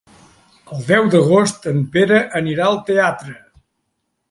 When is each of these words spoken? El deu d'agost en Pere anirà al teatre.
El 0.75 0.79
deu 0.87 1.09
d'agost 1.15 1.69
en 1.73 1.85
Pere 1.97 2.23
anirà 2.41 2.67
al 2.73 2.83
teatre. 2.91 3.37